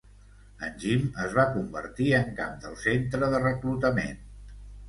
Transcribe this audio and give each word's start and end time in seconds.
En 0.67 0.71
Jim 0.83 1.03
es 1.25 1.35
van 1.39 1.51
convertir 1.59 2.09
en 2.21 2.33
cap 2.41 2.57
del 2.65 2.75
centre 2.87 3.33
de 3.35 3.47
reclutament. 3.47 4.21